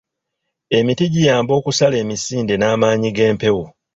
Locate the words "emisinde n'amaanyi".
2.03-3.09